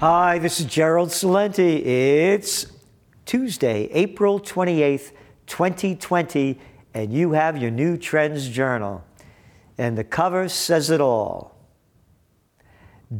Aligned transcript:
Hi, 0.00 0.38
this 0.38 0.60
is 0.60 0.64
Gerald 0.64 1.10
Celente. 1.10 1.84
It's 1.84 2.72
Tuesday, 3.26 3.84
April 3.92 4.40
28th, 4.40 5.12
2020, 5.46 6.58
and 6.94 7.12
you 7.12 7.32
have 7.32 7.58
your 7.58 7.70
new 7.70 7.98
Trends 7.98 8.48
Journal. 8.48 9.04
And 9.76 9.98
the 9.98 10.04
cover 10.04 10.48
says 10.48 10.88
it 10.88 11.02
all. 11.02 11.54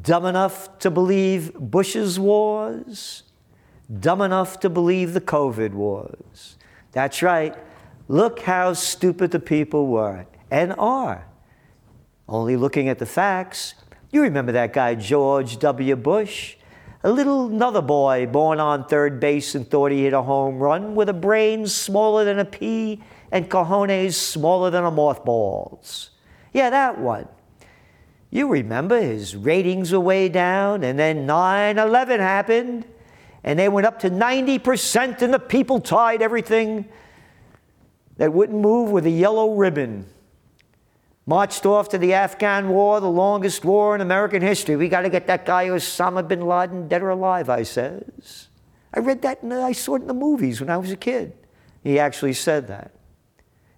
Dumb 0.00 0.24
enough 0.24 0.78
to 0.78 0.90
believe 0.90 1.52
Bush's 1.52 2.18
wars, 2.18 3.24
dumb 3.98 4.22
enough 4.22 4.58
to 4.60 4.70
believe 4.70 5.12
the 5.12 5.20
COVID 5.20 5.74
wars. 5.74 6.56
That's 6.92 7.20
right. 7.20 7.54
Look 8.08 8.40
how 8.40 8.72
stupid 8.72 9.32
the 9.32 9.38
people 9.38 9.86
were 9.88 10.24
and 10.50 10.74
are. 10.78 11.27
Only 12.27 12.56
looking 12.56 12.88
at 12.88 12.98
the 12.98 13.05
facts. 13.05 13.74
You 14.10 14.22
remember 14.22 14.52
that 14.52 14.72
guy, 14.72 14.94
George 14.94 15.58
W. 15.58 15.94
Bush? 15.94 16.56
A 17.02 17.10
little 17.10 17.46
another 17.46 17.80
boy 17.80 18.27
born 18.27 18.60
on 18.60 18.84
third 18.84 19.20
base 19.20 19.54
and 19.54 19.68
thought 19.68 19.91
he 19.91 20.04
hit 20.04 20.12
a 20.12 20.20
home 20.20 20.58
run 20.58 20.95
with 20.95 21.08
a 21.08 21.14
brain 21.14 21.66
smaller 21.66 22.24
than 22.24 22.38
a 22.38 22.45
pea 22.45 23.00
and 23.32 23.48
cojones 23.48 24.16
smaller 24.16 24.70
than 24.70 24.84
a 24.84 24.91
mothball's. 24.91 26.10
Yeah, 26.52 26.68
that 26.68 26.98
one. 26.98 27.27
You 28.30 28.48
remember 28.48 29.00
his 29.00 29.34
ratings 29.34 29.92
were 29.92 30.00
way 30.00 30.28
down, 30.28 30.84
and 30.84 30.98
then 30.98 31.27
9 31.27 31.78
11 31.78 32.20
happened, 32.20 32.84
and 33.42 33.58
they 33.58 33.69
went 33.69 33.86
up 33.86 33.98
to 34.00 34.10
90%, 34.10 35.22
and 35.22 35.32
the 35.32 35.38
people 35.38 35.80
tied 35.80 36.22
everything 36.22 36.86
that 38.19 38.32
wouldn't 38.32 38.60
move 38.60 38.91
with 38.91 39.06
a 39.06 39.10
yellow 39.10 39.55
ribbon 39.55 40.06
marched 41.30 41.65
off 41.65 41.89
to 41.89 41.97
the 41.97 42.12
Afghan 42.12 42.69
war, 42.70 43.00
the 43.00 43.09
longest 43.09 43.64
war 43.64 43.95
in 43.95 44.00
American 44.00 44.42
history. 44.42 44.75
We 44.75 44.89
got 44.89 45.03
to 45.03 45.09
get 45.09 45.28
that 45.28 45.47
guy 45.47 45.69
Osama 45.69 46.27
bin 46.27 46.41
Laden 46.41 46.89
dead 46.89 47.03
or 47.03 47.11
alive, 47.11 47.48
I 47.48 47.62
says. 47.62 48.48
I 48.92 48.98
read 48.98 49.22
that 49.22 49.41
and 49.45 49.55
I 49.55 49.70
saw 49.70 49.95
it 49.95 50.03
in 50.03 50.09
the 50.09 50.12
movies 50.12 50.61
when 50.61 50.69
I 50.69 50.77
was 50.77 50.91
a 50.91 50.97
kid. 50.97 51.33
He 51.84 52.00
actually 52.00 52.33
said 52.33 52.67
that. 52.67 52.91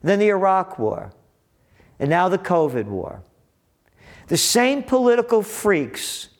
And 0.00 0.08
then 0.10 0.18
the 0.18 0.30
Iraq 0.30 0.78
war, 0.78 1.12
and 2.00 2.08
now 2.08 2.30
the 2.30 2.38
COVID 2.38 2.86
war. 2.86 3.22
The 4.28 4.38
same 4.38 4.82
political 4.82 5.42
freaks 5.42 6.30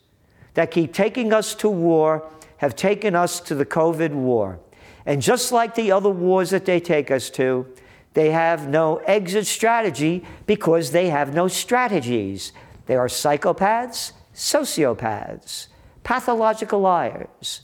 that 0.55 0.71
keep 0.71 0.93
taking 0.93 1.31
us 1.31 1.53
to 1.55 1.69
war 1.69 2.27
have 2.57 2.75
taken 2.75 3.15
us 3.15 3.39
to 3.41 3.53
the 3.53 3.67
COVID 3.67 4.13
war. 4.13 4.59
And 5.05 5.21
just 5.21 5.51
like 5.51 5.75
the 5.75 5.91
other 5.91 6.09
wars 6.09 6.49
that 6.49 6.65
they 6.65 6.79
take 6.79 7.11
us 7.11 7.29
to, 7.31 7.67
they 8.13 8.31
have 8.31 8.67
no 8.67 8.97
exit 8.97 9.47
strategy 9.47 10.23
because 10.45 10.91
they 10.91 11.09
have 11.09 11.33
no 11.33 11.47
strategies. 11.47 12.51
They 12.85 12.95
are 12.95 13.07
psychopaths, 13.07 14.11
sociopaths, 14.35 15.67
pathological 16.03 16.79
liars, 16.79 17.61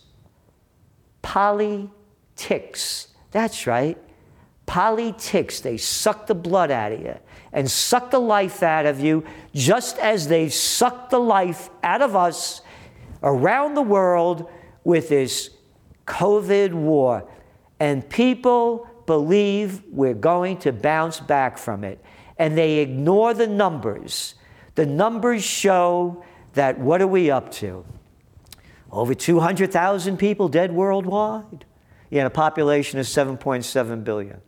politics. 1.21 3.09
That's 3.31 3.67
right. 3.67 3.97
Politics. 4.65 5.59
They 5.59 5.77
suck 5.77 6.27
the 6.27 6.35
blood 6.35 6.71
out 6.71 6.93
of 6.93 7.01
you 7.01 7.15
and 7.51 7.69
suck 7.69 8.11
the 8.11 8.19
life 8.19 8.63
out 8.63 8.85
of 8.85 8.99
you 8.99 9.23
just 9.53 9.97
as 9.99 10.27
they 10.27 10.49
sucked 10.49 11.11
the 11.11 11.19
life 11.19 11.69
out 11.83 12.01
of 12.01 12.15
us 12.15 12.61
around 13.21 13.73
the 13.73 13.81
world 13.81 14.49
with 14.83 15.09
this 15.09 15.49
COVID 16.05 16.73
war. 16.73 17.29
And 17.79 18.07
people 18.09 18.87
believe 19.09 19.81
we're 19.89 20.13
going 20.13 20.55
to 20.55 20.71
bounce 20.71 21.19
back 21.19 21.57
from 21.57 21.83
it. 21.83 21.99
And 22.37 22.55
they 22.55 22.77
ignore 22.77 23.33
the 23.33 23.47
numbers. 23.47 24.35
The 24.75 24.85
numbers 24.85 25.43
show 25.43 26.23
that 26.53 26.77
what 26.77 27.01
are 27.01 27.07
we 27.07 27.31
up 27.31 27.51
to? 27.53 27.83
Over 28.91 29.15
200,000 29.15 30.17
people 30.17 30.47
dead 30.47 30.71
worldwide. 30.71 31.65
Yeah, 32.11 32.27
a 32.27 32.29
population 32.29 32.99
of 32.99 33.07
7.7 33.07 34.03
billion. 34.03 34.41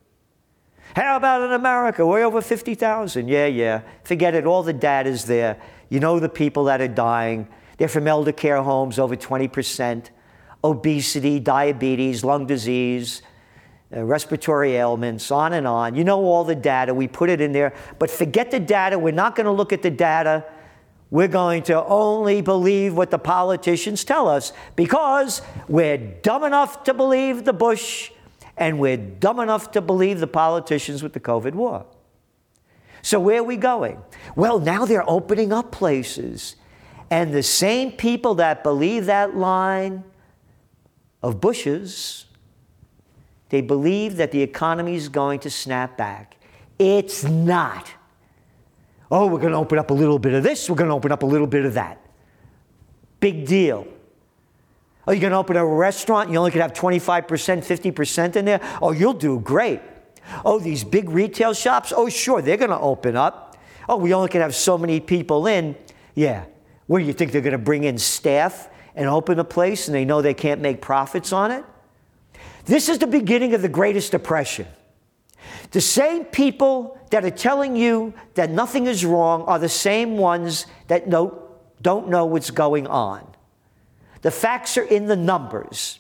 How 0.96 1.18
about 1.18 1.42
in 1.42 1.54
America? 1.54 2.06
Way 2.06 2.24
over 2.24 2.40
50,000. 2.40 3.28
Yeah, 3.28 3.48
yeah. 3.48 3.82
Forget 4.04 4.36
it. 4.36 4.46
All 4.46 4.62
the 4.62 4.74
data's 4.74 5.26
there. 5.26 5.60
You 5.90 6.00
know 6.00 6.20
the 6.20 6.30
people 6.30 6.66
that 6.66 6.82
are 6.82 6.88
dying. 6.88 7.48
They're 7.78 7.88
from 7.88 8.08
elder 8.08 8.32
care 8.32 8.62
homes, 8.62 9.00
over 9.00 9.16
20%. 9.16 10.12
Obesity, 10.64 11.40
diabetes, 11.40 12.24
lung 12.24 12.46
disease, 12.46 13.24
uh, 13.96 14.04
respiratory 14.04 14.76
ailments, 14.76 15.32
on 15.32 15.54
and 15.54 15.68
on. 15.68 15.96
You 15.96 16.04
know 16.04 16.24
all 16.24 16.44
the 16.44 16.56
data. 16.56 16.94
We 16.94 17.08
put 17.08 17.30
it 17.30 17.42
in 17.42 17.52
there. 17.52 17.74
But 18.00 18.10
forget 18.10 18.52
the 18.52 18.60
data. 18.60 18.98
We're 18.98 19.14
not 19.14 19.36
going 19.36 19.46
to 19.46 19.52
look 19.52 19.74
at 19.74 19.82
the 19.82 19.92
data. 19.92 20.46
We're 21.10 21.28
going 21.28 21.64
to 21.64 21.84
only 21.86 22.42
believe 22.42 22.96
what 22.96 23.12
the 23.12 23.20
politicians 23.20 24.06
tell 24.06 24.30
us 24.30 24.54
because 24.78 25.42
we're 25.68 25.98
dumb 25.98 26.46
enough 26.46 26.86
to 26.86 26.94
believe 26.94 27.44
the 27.44 27.54
Bush 27.54 28.12
and 28.56 28.80
we're 28.80 28.98
dumb 28.98 29.40
enough 29.40 29.72
to 29.72 29.82
believe 29.82 30.20
the 30.20 30.28
politicians 30.28 31.04
with 31.04 31.14
the 31.14 31.20
COVID 31.20 31.54
war. 31.54 31.86
So, 33.02 33.20
where 33.20 33.40
are 33.40 33.44
we 33.44 33.58
going? 33.58 34.02
Well, 34.36 34.60
now 34.60 34.86
they're 34.86 35.10
opening 35.10 35.52
up 35.52 35.72
places. 35.72 36.56
And 37.10 37.34
the 37.34 37.44
same 37.44 37.92
people 37.92 38.36
that 38.36 38.64
believe 38.64 39.08
that 39.08 39.36
line 39.36 40.06
of 41.22 41.42
Bush's 41.42 42.26
they 43.52 43.60
believe 43.60 44.16
that 44.16 44.32
the 44.32 44.42
economy 44.42 44.96
is 44.96 45.10
going 45.10 45.42
to 45.42 45.50
snap 45.50 45.98
back. 45.98 46.38
It's 46.80 47.26
not. 47.26 47.92
Oh, 49.12 49.28
we're 49.28 49.42
going 49.42 49.52
to 49.52 49.60
open 49.60 49.78
up 49.78 49.92
a 49.92 49.94
little 49.94 50.20
bit 50.20 50.34
of 50.34 50.42
this, 50.42 50.70
we're 50.70 50.78
going 50.78 50.90
to 50.90 50.96
open 50.96 51.12
up 51.12 51.22
a 51.22 51.26
little 51.26 51.48
bit 51.48 51.66
of 51.66 51.74
that. 51.74 52.00
Big 53.20 53.46
deal. 53.46 53.86
Oh, 55.06 55.12
you're 55.12 55.20
going 55.20 55.32
to 55.32 55.38
open 55.38 55.58
a 55.58 55.66
restaurant, 55.66 56.30
you 56.30 56.38
only 56.38 56.52
could 56.52 56.62
have 56.62 56.72
25%, 56.72 57.26
50% 57.28 58.36
in 58.38 58.46
there? 58.46 58.62
Oh, 58.82 58.94
you'll 58.94 59.14
do 59.14 59.38
great. 59.42 59.82
Oh, 60.46 60.58
these 60.58 60.86
big 60.86 61.10
retail 61.10 61.54
shops? 61.54 61.92
Oh, 61.94 62.08
sure, 62.08 62.42
they're 62.42 62.56
going 62.56 62.70
to 62.70 62.80
open 62.80 63.18
up. 63.18 63.58
Oh, 63.90 63.98
we 63.98 64.14
only 64.14 64.30
can 64.30 64.40
have 64.40 64.56
so 64.56 64.78
many 64.78 65.02
people 65.02 65.46
in. 65.46 65.76
Yeah. 66.16 66.46
Where 66.88 67.02
do 67.02 67.06
you 67.06 67.14
think 67.14 67.34
they're 67.34 67.42
going 67.42 67.52
to 67.52 67.58
bring 67.58 67.84
in 67.84 67.98
staff 67.98 68.70
and 68.96 69.10
open 69.10 69.40
a 69.40 69.44
place 69.44 69.90
and 69.90 69.96
they 69.96 70.06
know 70.06 70.22
they 70.22 70.34
can't 70.34 70.62
make 70.62 70.80
profits 70.80 71.34
on 71.34 71.52
it? 71.52 71.66
This 72.66 72.90
is 72.90 73.00
the 73.00 73.08
beginning 73.08 73.54
of 73.54 73.62
the 73.62 73.70
greatest 73.70 74.12
depression. 74.12 74.68
The 75.72 75.82
same 75.82 76.26
people 76.26 77.00
that 77.12 77.26
are 77.26 77.32
telling 77.32 77.76
you 77.76 78.14
that 78.36 78.50
nothing 78.50 78.88
is 78.88 79.06
wrong 79.06 79.44
are 79.44 79.60
the 79.60 79.70
same 79.70 80.18
ones 80.18 80.66
that 80.88 81.08
know, 81.08 81.50
don't 81.82 82.10
know 82.10 82.26
what's 82.26 82.52
going 82.52 82.88
on. 82.88 83.28
The 84.22 84.32
facts 84.32 84.78
are 84.78 84.84
in 84.84 85.08
the 85.08 85.16
numbers. 85.16 86.00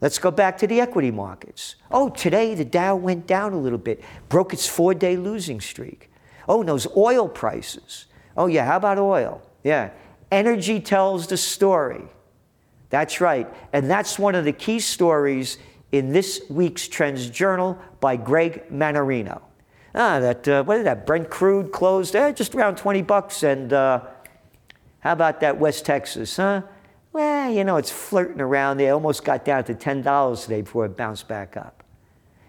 Let's 0.00 0.18
go 0.18 0.32
back 0.32 0.58
to 0.58 0.66
the 0.66 0.80
equity 0.80 1.12
markets. 1.12 1.76
Oh, 1.90 2.08
today 2.10 2.54
the 2.54 2.64
Dow 2.64 2.96
went 2.96 3.26
down 3.26 3.52
a 3.52 3.58
little 3.58 3.78
bit, 3.78 4.02
broke 4.28 4.52
its 4.52 4.66
four 4.66 4.94
day 4.94 5.16
losing 5.16 5.60
streak. 5.60 6.10
Oh, 6.48 6.64
those 6.64 6.88
oil 6.96 7.28
prices. 7.28 8.06
Oh, 8.36 8.46
yeah, 8.46 8.64
how 8.64 8.78
about 8.78 8.98
oil? 8.98 9.40
Yeah. 9.62 9.90
Energy 10.30 10.80
tells 10.80 11.28
the 11.28 11.36
story. 11.36 12.02
That's 12.92 13.22
right. 13.22 13.48
And 13.72 13.90
that's 13.90 14.18
one 14.18 14.34
of 14.34 14.44
the 14.44 14.52
key 14.52 14.78
stories 14.78 15.56
in 15.92 16.12
this 16.12 16.42
week's 16.50 16.86
Trends 16.86 17.30
Journal 17.30 17.78
by 18.00 18.16
Greg 18.16 18.68
Mannarino. 18.70 19.40
Ah, 19.94 20.20
that, 20.20 20.46
uh, 20.46 20.62
what 20.64 20.76
is 20.76 20.84
that? 20.84 21.06
Brent 21.06 21.30
crude 21.30 21.72
closed 21.72 22.14
eh, 22.14 22.32
just 22.32 22.54
around 22.54 22.76
20 22.76 23.00
bucks. 23.00 23.44
And 23.44 23.72
uh, 23.72 24.02
how 25.00 25.12
about 25.12 25.40
that 25.40 25.58
West 25.58 25.86
Texas, 25.86 26.36
huh? 26.36 26.62
Well, 27.14 27.50
you 27.50 27.64
know, 27.64 27.78
it's 27.78 27.90
flirting 27.90 28.42
around 28.42 28.76
there. 28.76 28.92
Almost 28.92 29.24
got 29.24 29.46
down 29.46 29.64
to 29.64 29.74
$10 29.74 30.42
today 30.42 30.60
before 30.60 30.84
it 30.84 30.94
bounced 30.94 31.26
back 31.26 31.56
up. 31.56 31.82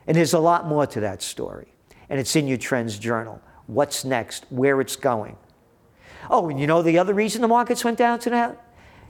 And 0.07 0.17
there's 0.17 0.33
a 0.33 0.39
lot 0.39 0.67
more 0.67 0.85
to 0.87 0.99
that 0.99 1.21
story. 1.21 1.73
And 2.09 2.19
it's 2.19 2.35
in 2.35 2.49
your 2.49 2.57
Trends 2.57 2.99
Journal. 2.99 3.39
What's 3.67 4.03
next? 4.03 4.45
Where 4.49 4.81
it's 4.81 4.97
going. 4.97 5.37
Oh, 6.29 6.49
and 6.49 6.59
you 6.59 6.67
know 6.67 6.81
the 6.81 6.97
other 6.97 7.13
reason 7.13 7.41
the 7.41 7.47
markets 7.47 7.85
went 7.85 7.97
down 7.97 8.19
tonight? 8.19 8.57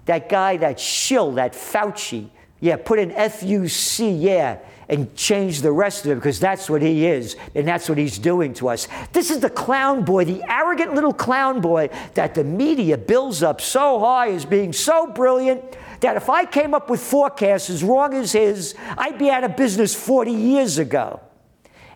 Guy, 0.06 0.58
that 0.58 0.80
shill, 0.80 1.34
that 1.34 1.54
Fauci, 1.54 2.30
yeah, 2.60 2.78
put 2.78 3.00
an 3.00 3.12
F-U-C, 3.12 4.10
yeah, 4.12 4.60
and 4.90 5.14
change 5.16 5.62
the 5.62 5.72
rest 5.72 6.06
of 6.06 6.12
it 6.12 6.16
because 6.16 6.40
that's 6.40 6.70
what 6.70 6.82
he 6.82 7.06
is 7.06 7.36
and 7.56 7.68
that's 7.68 7.90
what 7.90 7.98
he's 7.98 8.20
doing 8.20 8.54
to 8.54 8.70
us. 8.70 8.88
This 9.12 9.32
is 9.32 9.40
the 9.40 9.50
clown 9.50 10.04
boy, 10.04 10.26
the 10.26 10.44
arrogant 10.50 10.94
little 10.94 11.14
clown 11.14 11.62
boy 11.62 11.90
that 12.14 12.36
the 12.36 12.44
media 12.44 12.98
builds 12.98 13.44
up 13.44 13.62
so 13.62 14.00
high 14.00 14.32
as 14.32 14.46
being 14.46 14.74
so 14.74 15.08
brilliant 15.08 15.64
that 16.02 16.18
if 16.18 16.30
I 16.30 16.46
came 16.46 16.74
up 16.74 16.90
with 16.90 17.02
forecasts 17.02 17.70
as 17.70 17.84
wrong 17.84 18.14
as 18.14 18.34
his, 18.34 18.76
I'd 18.98 19.18
be 19.18 19.30
out 19.30 19.44
of 19.44 19.56
business 19.56 19.96
40 19.96 20.32
years 20.32 20.78
ago. 20.78 21.22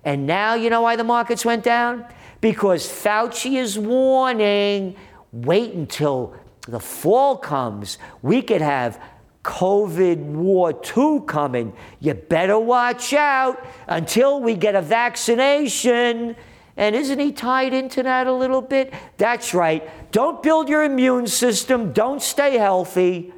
And 0.03 0.25
now 0.25 0.55
you 0.55 0.69
know 0.69 0.81
why 0.81 0.95
the 0.95 1.03
markets 1.03 1.43
went 1.43 1.63
down? 1.63 2.05
Because 2.39 2.87
Fauci 2.87 3.57
is 3.59 3.77
warning 3.77 4.95
wait 5.33 5.73
until 5.73 6.33
the 6.67 6.79
fall 6.79 7.37
comes, 7.37 7.97
we 8.21 8.41
could 8.41 8.61
have 8.61 9.01
COVID 9.43 10.17
War 10.33 10.73
II 10.97 11.21
coming. 11.25 11.73
You 11.99 12.13
better 12.13 12.59
watch 12.59 13.13
out 13.13 13.65
until 13.87 14.41
we 14.41 14.55
get 14.55 14.75
a 14.75 14.81
vaccination. 14.81 16.35
And 16.75 16.95
isn't 16.95 17.17
he 17.17 17.31
tied 17.31 17.73
into 17.73 18.03
that 18.03 18.27
a 18.27 18.33
little 18.33 18.61
bit? 18.61 18.93
That's 19.17 19.53
right. 19.53 20.11
Don't 20.11 20.43
build 20.43 20.67
your 20.67 20.83
immune 20.83 21.27
system. 21.27 21.93
Don't 21.93 22.21
stay 22.21 22.57
healthy. 22.57 23.33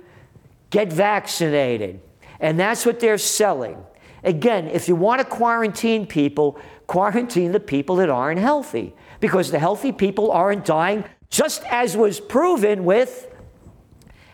Get 0.72 0.92
vaccinated. 0.92 2.02
And 2.40 2.60
that's 2.60 2.86
what 2.86 3.00
they're 3.00 3.20
selling. 3.20 3.78
Again, 4.24 4.68
if 4.68 4.88
you 4.88 4.96
want 4.96 5.20
to 5.20 5.26
quarantine 5.26 6.06
people, 6.06 6.60
quarantine 6.88 7.52
the 7.52 7.60
people 7.60 7.98
that 7.98 8.10
aren't 8.10 8.40
healthy 8.40 8.94
because 9.20 9.52
the 9.52 9.60
healthy 9.60 9.92
people 9.92 10.32
aren't 10.32 10.66
dying, 10.66 11.04
just 11.30 11.64
as 11.66 11.96
was 11.96 12.20
proven 12.20 12.86
with 12.86 13.30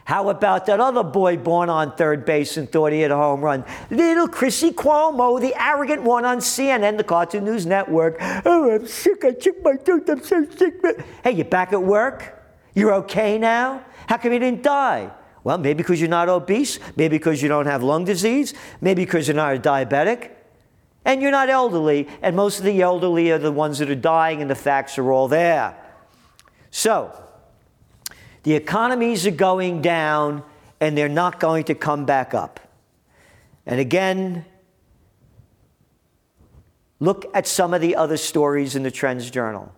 how 0.06 0.30
about 0.30 0.68
that 0.68 0.80
other 0.80 1.04
boy 1.04 1.36
born 1.36 1.68
on 1.68 1.96
third 1.96 2.26
base 2.26 2.58
and 2.58 2.72
thought 2.72 2.92
he 2.92 3.02
had 3.02 3.10
a 3.10 3.18
home 3.18 3.42
run? 3.42 3.66
Little 3.90 4.28
Chrissy 4.28 4.72
Cuomo, 4.72 5.42
the 5.42 5.56
arrogant 5.60 6.04
one 6.04 6.26
on 6.26 6.38
CNN, 6.38 6.98
the 6.98 7.04
Cartoon 7.04 7.44
News 7.44 7.66
Network. 7.66 8.18
Oh, 8.46 8.70
I'm 8.70 8.86
sick. 8.86 9.26
I 9.26 9.32
took 9.32 9.64
my 9.64 9.78
tooth. 9.78 10.08
I'm 10.08 10.24
so 10.24 10.46
sick. 10.46 10.76
Hey, 11.24 11.32
you 11.32 11.44
back 11.44 11.74
at 11.74 11.82
work? 11.82 12.40
You're 12.76 12.94
okay 12.94 13.40
now? 13.40 13.84
How 14.08 14.18
come 14.18 14.32
you 14.32 14.38
didn't 14.38 14.62
die? 14.62 15.10
Well, 15.44 15.58
maybe 15.58 15.78
because 15.78 16.00
you're 16.00 16.08
not 16.08 16.30
obese, 16.30 16.78
maybe 16.96 17.18
because 17.18 17.42
you 17.42 17.50
don't 17.50 17.66
have 17.66 17.82
lung 17.82 18.06
disease, 18.06 18.54
maybe 18.82 19.06
because 19.06 19.28
you're 19.28 19.36
not 19.36 19.56
a 19.56 19.60
diabetic, 19.60 20.30
and 21.04 21.20
you're 21.20 21.32
not 21.32 21.50
elderly, 21.50 22.08
and 22.22 22.36
most 22.36 22.60
of 22.60 22.66
the 22.66 22.80
elderly 22.82 23.32
are 23.32 23.40
the 23.40 23.52
ones 23.52 23.80
that 23.80 23.90
are 23.90 23.96
dying, 23.96 24.42
and 24.42 24.52
the 24.52 24.56
facts 24.56 25.00
are 25.00 25.12
all 25.12 25.28
there. 25.28 25.76
So, 26.78 27.10
the 28.44 28.54
economies 28.54 29.26
are 29.26 29.32
going 29.32 29.82
down 29.82 30.44
and 30.82 30.98
they're 30.98 31.08
not 31.08 31.40
going 31.40 31.64
to 31.64 31.74
come 31.74 32.04
back 32.06 32.34
up. 32.34 32.60
And 33.66 33.80
again, 33.80 34.44
look 37.00 37.32
at 37.34 37.48
some 37.48 37.74
of 37.74 37.80
the 37.80 37.96
other 37.96 38.18
stories 38.18 38.76
in 38.76 38.84
the 38.84 38.92
Trends 38.92 39.32
Journal. 39.32 39.74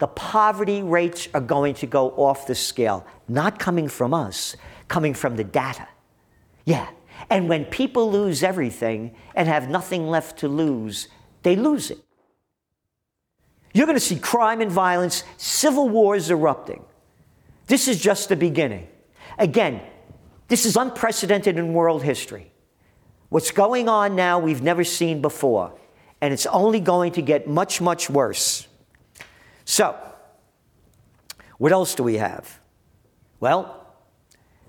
The 0.00 0.06
poverty 0.06 0.82
rates 0.82 1.28
are 1.32 1.40
going 1.40 1.72
to 1.76 1.86
go 1.86 2.10
off 2.10 2.46
the 2.46 2.54
scale, 2.54 3.06
not 3.26 3.58
coming 3.58 3.88
from 3.88 4.12
us, 4.12 4.54
coming 4.88 5.14
from 5.14 5.36
the 5.36 5.44
data. 5.44 5.88
Yeah. 6.66 6.90
And 7.30 7.48
when 7.48 7.64
people 7.64 8.12
lose 8.12 8.42
everything 8.42 9.14
and 9.34 9.48
have 9.48 9.70
nothing 9.70 10.08
left 10.08 10.40
to 10.40 10.48
lose, 10.48 11.08
they 11.42 11.56
lose 11.56 11.90
it. 11.90 12.04
You're 13.72 13.86
going 13.86 13.96
to 13.96 14.00
see 14.00 14.18
crime 14.18 14.60
and 14.60 14.70
violence, 14.70 15.24
civil 15.36 15.88
wars 15.88 16.30
erupting. 16.30 16.84
This 17.66 17.88
is 17.88 18.00
just 18.00 18.28
the 18.28 18.36
beginning. 18.36 18.88
Again, 19.38 19.80
this 20.48 20.66
is 20.66 20.76
unprecedented 20.76 21.56
in 21.56 21.72
world 21.72 22.02
history. 22.02 22.52
What's 23.30 23.50
going 23.50 23.88
on 23.88 24.14
now, 24.14 24.38
we've 24.38 24.60
never 24.60 24.84
seen 24.84 25.22
before, 25.22 25.72
and 26.20 26.34
it's 26.34 26.44
only 26.46 26.80
going 26.80 27.12
to 27.12 27.22
get 27.22 27.48
much, 27.48 27.80
much 27.80 28.10
worse. 28.10 28.66
So, 29.64 29.96
what 31.56 31.72
else 31.72 31.94
do 31.94 32.02
we 32.02 32.16
have? 32.16 32.60
Well, 33.40 33.86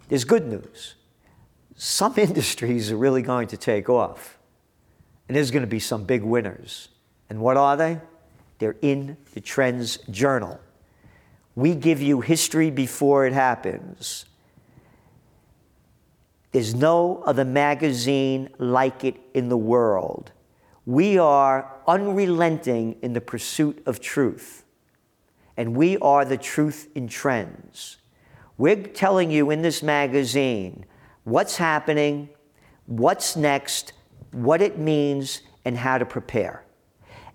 there's 0.07 0.23
good 0.23 0.47
news. 0.47 0.95
Some 1.75 2.13
industries 2.17 2.89
are 2.89 2.97
really 2.97 3.21
going 3.21 3.49
to 3.49 3.57
take 3.57 3.89
off, 3.89 4.39
and 5.27 5.35
there's 5.35 5.51
going 5.51 5.63
to 5.63 5.67
be 5.67 5.79
some 5.79 6.05
big 6.05 6.23
winners. 6.23 6.87
And 7.29 7.41
what 7.41 7.57
are 7.57 7.75
they? 7.75 7.99
They're 8.59 8.75
in 8.81 9.17
the 9.33 9.41
Trends 9.41 9.97
Journal. 10.09 10.59
We 11.55 11.75
give 11.75 12.01
you 12.01 12.21
history 12.21 12.71
before 12.71 13.25
it 13.25 13.33
happens. 13.33 14.25
There's 16.51 16.75
no 16.75 17.23
other 17.25 17.45
magazine 17.45 18.49
like 18.59 19.03
it 19.03 19.15
in 19.33 19.49
the 19.49 19.57
world. 19.57 20.31
We 20.85 21.17
are 21.17 21.71
unrelenting 21.87 22.97
in 23.01 23.13
the 23.13 23.21
pursuit 23.21 23.81
of 23.85 23.99
truth, 23.99 24.63
and 25.57 25.75
we 25.75 25.97
are 25.97 26.25
the 26.25 26.37
truth 26.37 26.89
in 26.93 27.07
trends. 27.07 27.97
We're 28.57 28.75
telling 28.75 29.31
you 29.31 29.49
in 29.49 29.61
this 29.61 29.81
magazine 29.81 30.85
what's 31.23 31.57
happening, 31.57 32.29
what's 32.85 33.35
next, 33.35 33.93
what 34.31 34.61
it 34.61 34.77
means, 34.77 35.41
and 35.65 35.77
how 35.77 35.97
to 35.97 36.05
prepare. 36.05 36.63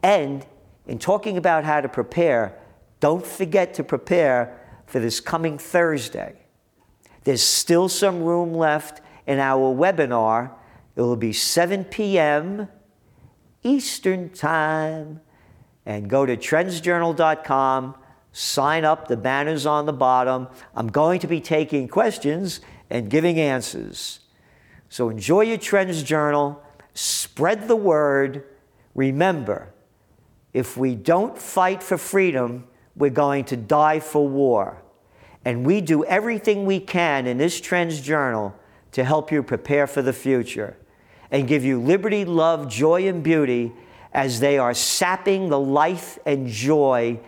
And 0.02 0.46
in 0.88 0.98
talking 0.98 1.36
about 1.36 1.64
how 1.64 1.80
to 1.80 1.88
prepare, 1.88 2.58
don't 2.98 3.24
forget 3.24 3.74
to 3.74 3.84
prepare 3.84 4.58
for 4.86 4.98
this 4.98 5.20
coming 5.20 5.58
Thursday. 5.58 6.34
There's 7.24 7.42
still 7.42 7.88
some 7.88 8.22
room 8.22 8.54
left 8.54 9.02
in 9.26 9.38
our 9.38 9.74
webinar. 9.74 10.50
It 10.96 11.02
will 11.02 11.16
be 11.16 11.34
7 11.34 11.84
p.m. 11.84 12.68
Eastern 13.62 14.30
Time. 14.30 15.20
And 15.84 16.08
go 16.08 16.26
to 16.26 16.36
trendsjournal.com, 16.36 17.94
sign 18.32 18.84
up, 18.84 19.08
the 19.08 19.16
banner's 19.16 19.66
on 19.66 19.86
the 19.86 19.92
bottom. 19.92 20.48
I'm 20.74 20.88
going 20.88 21.20
to 21.20 21.26
be 21.26 21.40
taking 21.40 21.88
questions 21.88 22.60
and 22.90 23.10
giving 23.10 23.38
answers. 23.38 24.20
So 24.88 25.10
enjoy 25.10 25.42
your 25.42 25.58
Trends 25.58 26.02
Journal, 26.02 26.62
spread 26.94 27.68
the 27.68 27.76
word. 27.76 28.44
Remember, 28.94 29.72
if 30.52 30.76
we 30.76 30.94
don't 30.94 31.38
fight 31.38 31.82
for 31.82 31.98
freedom, 31.98 32.66
we're 32.96 33.10
going 33.10 33.44
to 33.46 33.56
die 33.56 34.00
for 34.00 34.26
war. 34.26 34.82
And 35.44 35.64
we 35.64 35.80
do 35.80 36.04
everything 36.04 36.66
we 36.66 36.80
can 36.80 37.26
in 37.26 37.38
this 37.38 37.60
Trends 37.60 38.00
Journal 38.00 38.54
to 38.92 39.04
help 39.04 39.30
you 39.30 39.42
prepare 39.42 39.86
for 39.86 40.02
the 40.02 40.12
future 40.12 40.76
and 41.30 41.46
give 41.46 41.64
you 41.64 41.80
liberty, 41.80 42.24
love, 42.24 42.68
joy, 42.68 43.06
and 43.06 43.22
beauty 43.22 43.72
as 44.12 44.40
they 44.40 44.58
are 44.58 44.74
sapping 44.74 45.48
the 45.48 45.60
life 45.60 46.18
and 46.26 46.48
joy 46.48 47.20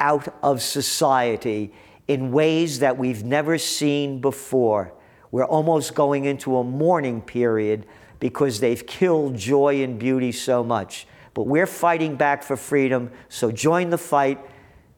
out 0.00 0.32
of 0.42 0.62
society 0.62 1.72
in 2.06 2.32
ways 2.32 2.78
that 2.78 2.96
we've 2.96 3.24
never 3.24 3.58
seen 3.58 4.20
before. 4.20 4.92
We're 5.30 5.44
almost 5.44 5.94
going 5.94 6.24
into 6.24 6.56
a 6.56 6.64
mourning 6.64 7.20
period 7.20 7.84
because 8.20 8.60
they've 8.60 8.86
killed 8.86 9.36
joy 9.36 9.82
and 9.82 9.98
beauty 9.98 10.32
so 10.32 10.64
much. 10.64 11.06
But 11.34 11.46
we're 11.46 11.66
fighting 11.66 12.16
back 12.16 12.42
for 12.42 12.56
freedom, 12.56 13.10
so 13.28 13.50
join 13.50 13.90
the 13.90 13.98
fight. 13.98 14.38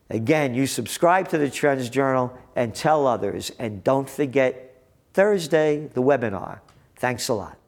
Again, 0.08 0.54
you 0.54 0.66
subscribe 0.66 1.28
to 1.28 1.38
the 1.38 1.48
Trends 1.48 1.88
Journal 1.88 2.36
and 2.56 2.74
tell 2.74 3.06
others. 3.06 3.52
And 3.58 3.84
don't 3.84 4.10
forget 4.10 4.82
Thursday, 5.12 5.88
the 5.94 6.02
webinar. 6.02 6.60
Thanks 6.96 7.28
a 7.28 7.34
lot. 7.34 7.59